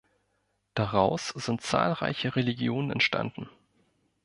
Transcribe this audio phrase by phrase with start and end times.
[0.73, 3.47] Daraus sind zahlreiche Religionen entstanden.